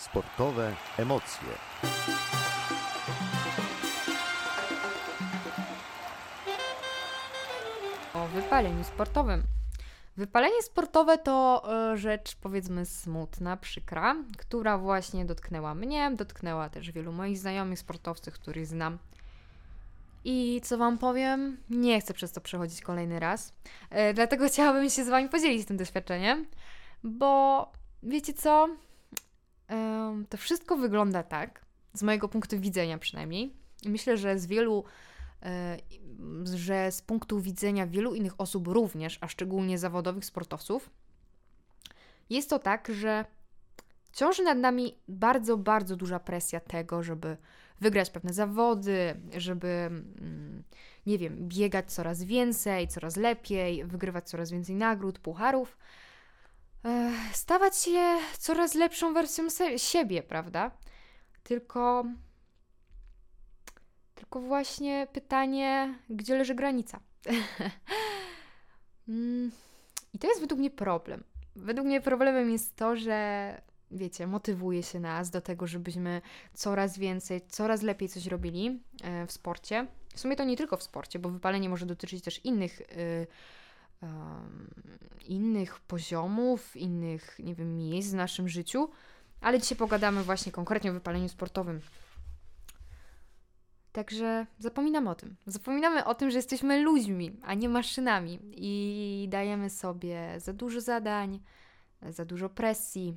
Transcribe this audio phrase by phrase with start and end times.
[0.00, 1.48] Sportowe emocje.
[8.14, 9.42] O wypaleniu sportowym.
[10.16, 17.12] Wypalenie sportowe to e, rzecz powiedzmy smutna, przykra, która właśnie dotknęła mnie, dotknęła też wielu
[17.12, 18.98] moich znajomych sportowców, których znam.
[20.24, 23.52] I co Wam powiem, nie chcę przez to przechodzić kolejny raz.
[23.90, 26.46] E, dlatego chciałabym się z Wami podzielić tym doświadczeniem,
[27.04, 27.72] bo
[28.02, 28.68] wiecie co?
[30.28, 33.52] To wszystko wygląda tak, z mojego punktu widzenia przynajmniej.
[33.82, 34.84] I myślę, że z wielu
[36.44, 40.90] że z punktu widzenia wielu innych osób również, a szczególnie zawodowych sportowców,
[42.30, 43.24] jest to tak, że
[44.12, 47.36] ciąży nad nami bardzo, bardzo duża presja tego, żeby
[47.80, 50.62] wygrać pewne zawody, żeby, mm,
[51.06, 55.78] nie wiem, biegać coraz więcej, coraz lepiej, wygrywać coraz więcej nagród, pucharów,
[57.32, 59.44] stawać się coraz lepszą wersją
[59.76, 60.70] siebie, prawda?
[61.42, 62.04] Tylko
[64.14, 67.00] tylko właśnie pytanie, gdzie leży granica?
[69.08, 69.50] Mm,
[70.14, 71.24] I to jest według mnie problem.
[71.56, 76.22] Według mnie problemem jest to, że wiecie, motywuje się nas do tego, żebyśmy
[76.54, 79.86] coraz więcej, coraz lepiej coś robili e, w sporcie.
[80.14, 82.82] W sumie to nie tylko w sporcie, bo wypalenie może dotyczyć też innych,
[84.02, 84.06] y,
[85.24, 88.90] innych poziomów, innych, nie wiem, miejsc w naszym życiu.
[89.40, 91.80] Ale dzisiaj pogadamy właśnie konkretnie o wypaleniu sportowym.
[93.92, 95.36] Także zapominamy o tym.
[95.46, 101.40] Zapominamy o tym, że jesteśmy ludźmi, a nie maszynami i dajemy sobie za dużo zadań,
[102.02, 103.16] za dużo presji.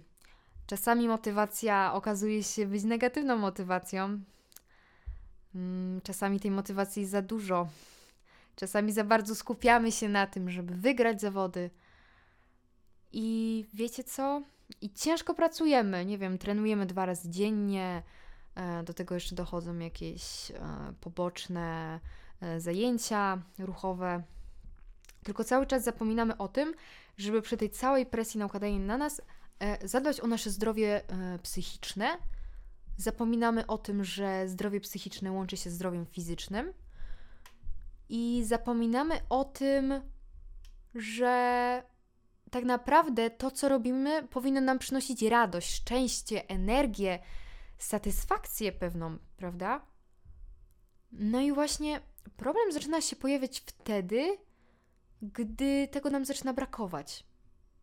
[0.67, 4.19] Czasami motywacja okazuje się być negatywną motywacją.
[5.55, 7.67] Mm, czasami tej motywacji jest za dużo.
[8.55, 11.69] Czasami za bardzo skupiamy się na tym, żeby wygrać zawody.
[13.11, 14.41] I wiecie co?
[14.81, 16.05] I ciężko pracujemy.
[16.05, 18.03] Nie wiem, trenujemy dwa razy dziennie
[18.55, 20.57] E, do tego jeszcze dochodzą jakieś e,
[21.01, 21.99] poboczne
[22.41, 24.23] e, zajęcia ruchowe.
[25.23, 26.73] Tylko cały czas zapominamy o tym,
[27.17, 29.21] żeby przy tej całej presji nakładanej na nas
[29.83, 31.01] zadbać o nasze zdrowie
[31.43, 32.17] psychiczne.
[32.97, 36.73] Zapominamy o tym, że zdrowie psychiczne łączy się z zdrowiem fizycznym.
[38.15, 40.01] I zapominamy o tym,
[40.95, 41.83] że
[42.51, 47.19] tak naprawdę to, co robimy, powinno nam przynosić radość, szczęście, energię,
[47.77, 49.85] satysfakcję pewną, prawda?
[51.11, 52.01] No i właśnie
[52.37, 54.37] problem zaczyna się pojawiać wtedy,
[55.21, 57.23] gdy tego nam zaczyna brakować.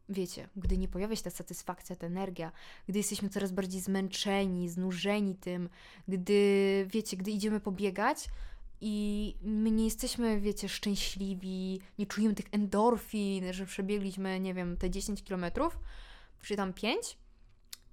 [0.09, 2.53] Wiecie, gdy nie pojawia się ta satysfakcja, ta energia,
[2.89, 5.69] gdy jesteśmy coraz bardziej zmęczeni, znużeni tym,
[6.09, 8.29] gdy, wiecie, gdy idziemy pobiegać
[8.81, 14.91] i my nie jesteśmy, wiecie, szczęśliwi, nie czujemy tych endorfin, że przebiegliśmy, nie wiem, te
[14.91, 15.79] 10 kilometrów,
[16.43, 17.19] czy tam 5,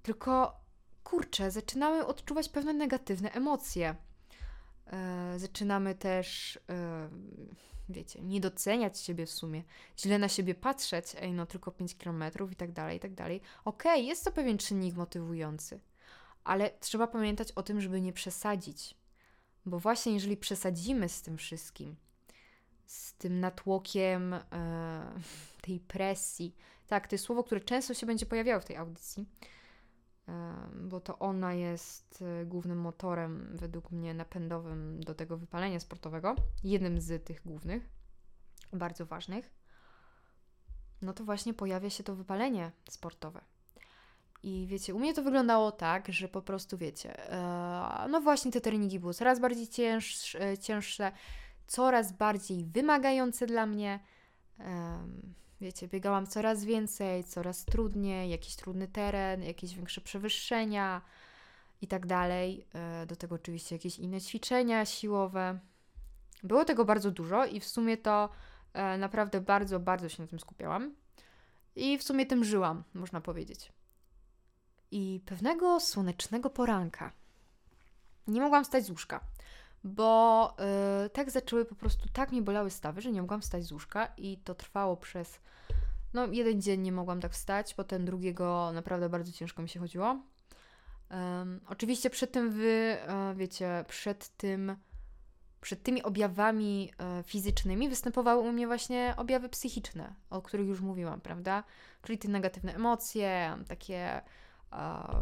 [0.02, 0.60] tylko
[1.04, 3.96] kurczę, zaczynamy odczuwać pewne negatywne emocje.
[4.86, 7.08] E, zaczynamy też, e,
[7.88, 9.62] wiecie, nie doceniać siebie w sumie,
[9.98, 13.40] źle na siebie patrzeć, ej, no tylko 5 kilometrów i tak dalej, i tak dalej.
[13.64, 15.80] Okej, okay, jest to pewien czynnik motywujący,
[16.44, 18.94] ale trzeba pamiętać o tym, żeby nie przesadzić.
[19.68, 21.96] Bo właśnie jeżeli przesadzimy z tym wszystkim,
[22.86, 24.40] z tym natłokiem e,
[25.62, 26.56] tej presji,
[26.86, 29.26] tak, to jest słowo, które często się będzie pojawiało w tej audycji,
[30.74, 36.34] bo to ona jest e, głównym motorem, według mnie, napędowym do tego wypalenia sportowego.
[36.64, 37.88] Jednym z tych głównych,
[38.72, 39.50] bardzo ważnych.
[41.02, 43.40] No to właśnie pojawia się to wypalenie sportowe.
[44.42, 47.38] I wiecie, u mnie to wyglądało tak, że po prostu wiecie, e,
[48.10, 51.12] no właśnie te treningi były coraz bardziej cięższe, cięższe
[51.66, 54.00] coraz bardziej wymagające dla mnie
[55.60, 61.02] wiecie, biegałam coraz więcej, coraz trudniej, jakiś trudny teren, jakieś większe przewyższenia
[61.82, 62.66] i tak dalej.
[62.74, 65.58] E, do tego oczywiście jakieś inne ćwiczenia siłowe.
[66.42, 68.28] Było tego bardzo dużo i w sumie to
[68.72, 70.94] e, naprawdę bardzo, bardzo się na tym skupiałam.
[71.76, 73.72] I w sumie tym żyłam, można powiedzieć.
[74.90, 77.12] I pewnego słonecznego poranka
[78.28, 79.20] nie mogłam wstać z łóżka
[79.84, 80.56] bo
[81.02, 84.08] yy, tak zaczęły po prostu, tak mnie bolały stawy, że nie mogłam wstać z łóżka
[84.16, 85.40] i to trwało przez,
[86.14, 90.18] no jeden dzień nie mogłam tak wstać, potem drugiego naprawdę bardzo ciężko mi się chodziło.
[91.68, 94.76] Oczywiście przed tym wy, uh, wiecie, przed tym,
[95.60, 101.20] przed tymi objawami uh, fizycznymi występowały u mnie właśnie objawy psychiczne, o których już mówiłam,
[101.20, 101.64] prawda?
[102.02, 104.22] Czyli te negatywne emocje, takie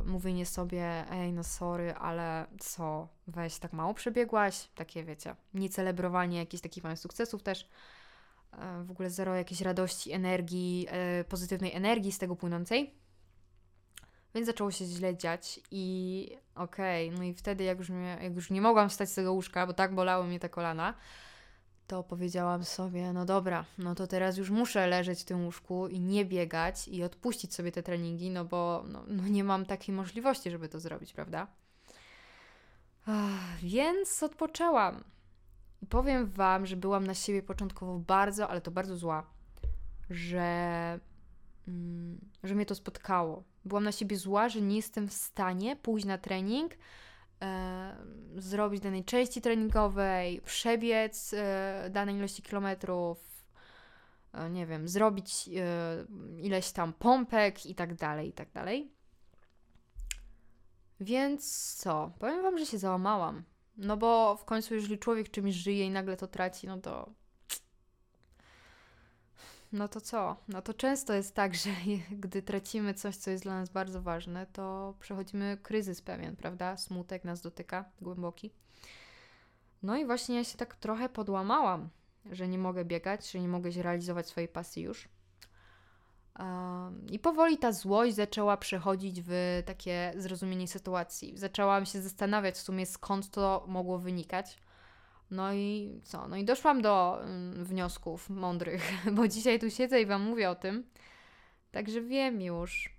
[0.06, 6.38] mówienie sobie, ej, no sorry, ale co, weź, tak mało przebiegłaś, takie wiecie, nie celebrowanie
[6.38, 7.69] jakichś takich małych sukcesów też,
[8.52, 12.94] e, w ogóle zero jakiejś radości, energii, e, pozytywnej energii z tego płynącej.
[14.34, 18.34] Więc zaczęło się źle dziać i okej, okay, no i wtedy jak już, mnie, jak
[18.34, 20.94] już nie mogłam wstać z tego łóżka, bo tak bolały mnie te kolana,
[21.86, 26.00] to powiedziałam sobie, no dobra, no to teraz już muszę leżeć w tym łóżku i
[26.00, 30.50] nie biegać i odpuścić sobie te treningi, no bo no, no nie mam takiej możliwości,
[30.50, 31.46] żeby to zrobić, prawda?
[33.06, 35.04] Ach, więc odpoczęłam.
[35.82, 39.26] I powiem Wam, że byłam na siebie początkowo bardzo, ale to bardzo zła,
[40.10, 41.00] że,
[41.68, 43.44] mm, że mnie to spotkało.
[43.64, 46.72] Byłam na siebie zła, że nie jestem w stanie pójść na trening,
[48.36, 53.46] zrobić danej części treningowej, przebiec e, danej ilości kilometrów,
[54.32, 58.90] e, nie wiem, zrobić e, ileś tam pompek i tak dalej, i tak dalej.
[61.00, 62.12] Więc co?
[62.18, 63.44] Powiem Wam, że się załamałam.
[63.76, 67.10] No bo w końcu, jeżeli człowiek czymś żyje i nagle to traci, no to.
[69.76, 70.37] No to co?
[70.49, 71.70] No to często jest tak, że
[72.23, 76.76] gdy tracimy coś, co jest dla nas bardzo ważne, to przechodzimy kryzys pewien, prawda?
[76.76, 78.50] Smutek nas dotyka, głęboki.
[79.82, 81.88] No i właśnie ja się tak trochę podłamałam,
[82.32, 85.08] że nie mogę biegać, że nie mogę realizować swojej pasji już.
[87.11, 91.38] I powoli ta złość zaczęła przechodzić w takie zrozumienie sytuacji.
[91.38, 94.58] Zaczęłam się zastanawiać w sumie skąd to mogło wynikać.
[95.31, 96.28] No i co?
[96.28, 100.55] No i doszłam do mm, wniosków mądrych, bo dzisiaj tu siedzę i Wam mówię o
[100.55, 100.84] tym.
[101.70, 102.90] Także wiem już,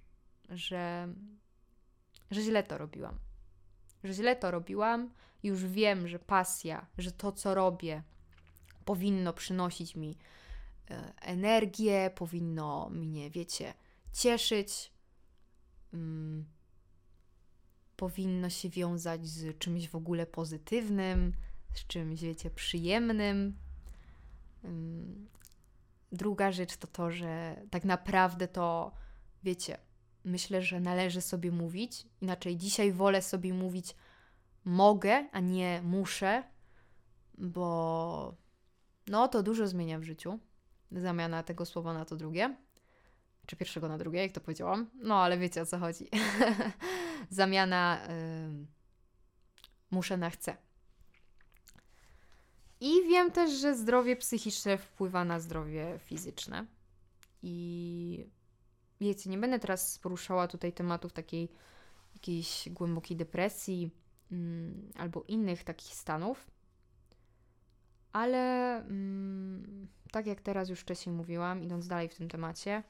[0.50, 1.14] że,
[2.32, 3.20] że źle to robiłam.
[4.04, 5.10] Że źle to robiłam.
[5.44, 8.04] Już wiem, że pasja, że to, co robię,
[8.86, 10.18] powinno przynosić mi
[10.92, 13.74] E, energię, powinno mnie, wiecie,
[14.14, 14.92] cieszyć.
[15.94, 16.46] Mm,
[17.96, 21.34] powinno się wiązać z czymś w ogóle pozytywnym,
[21.74, 23.58] z czymś, wiecie, przyjemnym.
[26.12, 28.92] Druga rzecz to to, że tak naprawdę to,
[29.44, 29.78] wiecie,
[30.24, 32.08] myślę, że należy sobie mówić.
[32.22, 33.96] Inaczej dzisiaj wolę sobie mówić
[34.66, 36.44] mogę, a nie muszę,
[37.38, 38.36] bo
[39.08, 40.40] no to dużo zmienia w życiu
[40.92, 42.56] zamiana tego słowa na to drugie.
[43.46, 44.90] Czy pierwszego na drugie, jak to powiedziałam.
[44.96, 46.10] No, ale wiecie o co chodzi.
[47.30, 48.66] Zamiana y,
[49.92, 50.58] muszę na chcę.
[52.80, 56.66] I wiem też, że zdrowie psychiczne wpływa na zdrowie fizyczne.
[57.44, 58.26] I
[59.02, 61.50] wiecie, nie będę teraz poruszała tutaj tematów takiej
[62.14, 63.92] jakiejś głębokiej depresji
[64.32, 66.52] mm, albo innych takich stanów,
[68.14, 72.84] ale mm, tak jak teraz już wcześniej mówiłam, idąc dalej w tym temacie,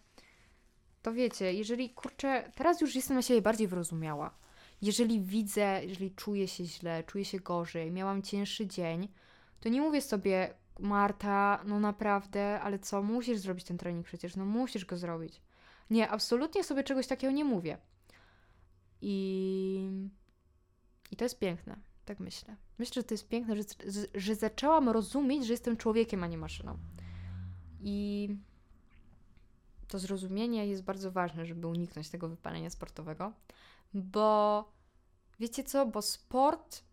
[1.01, 4.37] to wiecie, jeżeli kurczę, teraz już jestem na siebie bardziej wyrozumiała.
[4.81, 9.07] Jeżeli widzę, jeżeli czuję się źle, czuję się gorzej, miałam cięższy dzień,
[9.59, 14.45] to nie mówię sobie, Marta, no naprawdę, ale co, musisz zrobić ten trening przecież, no
[14.45, 15.41] musisz go zrobić.
[15.89, 17.77] Nie, absolutnie sobie czegoś takiego nie mówię.
[19.01, 19.89] I,
[21.11, 21.77] i to jest piękne.
[22.05, 22.55] Tak myślę.
[22.79, 23.63] Myślę, że to jest piękne, że,
[24.15, 26.77] że zaczęłam rozumieć, że jestem człowiekiem, a nie maszyną.
[27.81, 28.29] I
[29.87, 33.33] to zrozumienie jest bardzo ważne, żeby uniknąć tego wypalenia sportowego,
[33.93, 34.65] bo
[35.39, 36.83] wiecie co, bo sport.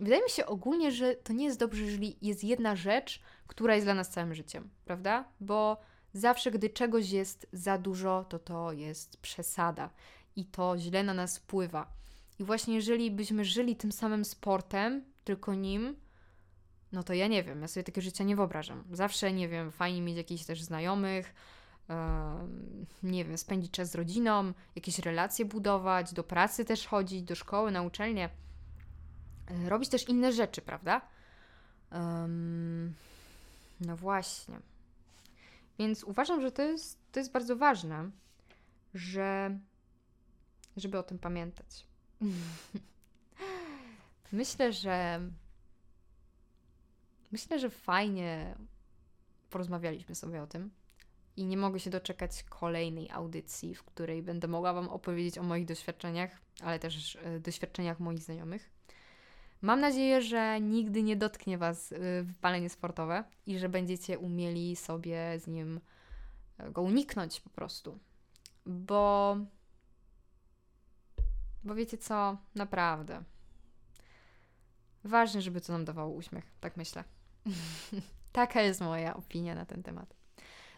[0.00, 3.86] Wydaje mi się ogólnie, że to nie jest dobrze, jeżeli jest jedna rzecz, która jest
[3.86, 5.24] dla nas całym życiem, prawda?
[5.40, 5.76] Bo
[6.14, 9.90] zawsze, gdy czegoś jest za dużo, to to jest przesada
[10.36, 11.92] i to źle na nas wpływa.
[12.38, 15.96] I właśnie jeżeli byśmy żyli tym samym sportem, tylko nim,
[16.92, 18.84] no to ja nie wiem, ja sobie takiego życia nie wyobrażam.
[18.92, 21.34] Zawsze, nie wiem, fajnie mieć jakichś też znajomych,
[21.88, 21.94] yy,
[23.10, 27.70] nie wiem, spędzić czas z rodziną, jakieś relacje budować, do pracy też chodzić, do szkoły,
[27.70, 28.30] na uczelnię,
[29.68, 31.00] robić też inne rzeczy, prawda?
[31.92, 31.98] Yy,
[33.80, 34.60] no właśnie.
[35.78, 38.10] Więc uważam, że to jest, to jest bardzo ważne,
[38.94, 39.58] że
[40.76, 41.86] żeby o tym pamiętać.
[44.32, 45.20] Myślę, że
[47.32, 48.56] myślę, że fajnie
[49.50, 50.70] porozmawialiśmy sobie o tym
[51.36, 55.66] i nie mogę się doczekać kolejnej audycji, w której będę mogła Wam opowiedzieć o moich
[55.66, 56.30] doświadczeniach,
[56.60, 58.70] ale też e, doświadczeniach moich znajomych.
[59.62, 65.38] Mam nadzieję, że nigdy nie dotknie Was e, wypalenie sportowe i że będziecie umieli sobie
[65.38, 65.80] z nim
[66.58, 67.98] e, go uniknąć po prostu.
[68.66, 69.36] Bo
[71.64, 72.36] bo wiecie co?
[72.54, 73.22] Naprawdę.
[75.04, 77.04] Ważne, żeby to nam dawało uśmiech, tak myślę.
[78.32, 80.16] Taka jest moja opinia na ten temat.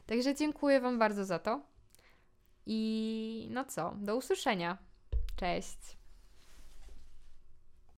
[0.06, 1.60] Także dziękuję Wam bardzo za to.
[2.66, 4.78] I no co, do usłyszenia.
[5.36, 6.01] Cześć.